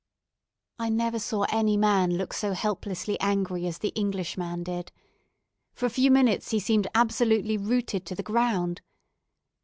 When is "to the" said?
8.07-8.23